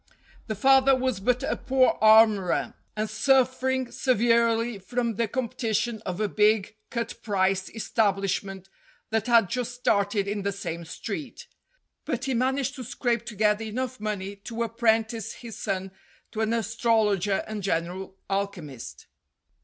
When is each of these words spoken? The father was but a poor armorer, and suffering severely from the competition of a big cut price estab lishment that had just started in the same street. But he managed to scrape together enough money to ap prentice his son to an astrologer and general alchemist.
The 0.47 0.55
father 0.55 0.95
was 0.95 1.19
but 1.19 1.43
a 1.43 1.55
poor 1.55 1.99
armorer, 2.01 2.73
and 2.95 3.07
suffering 3.07 3.91
severely 3.91 4.79
from 4.79 5.13
the 5.13 5.27
competition 5.27 6.01
of 6.07 6.19
a 6.19 6.27
big 6.27 6.75
cut 6.89 7.21
price 7.21 7.69
estab 7.69 8.17
lishment 8.17 8.65
that 9.11 9.27
had 9.27 9.47
just 9.47 9.75
started 9.75 10.27
in 10.27 10.41
the 10.41 10.51
same 10.51 10.85
street. 10.85 11.45
But 12.03 12.25
he 12.25 12.33
managed 12.33 12.73
to 12.77 12.83
scrape 12.83 13.25
together 13.25 13.63
enough 13.63 13.99
money 13.99 14.37
to 14.37 14.63
ap 14.63 14.79
prentice 14.79 15.33
his 15.33 15.55
son 15.55 15.91
to 16.31 16.41
an 16.41 16.51
astrologer 16.53 17.43
and 17.45 17.61
general 17.61 18.17
alchemist. 18.27 19.05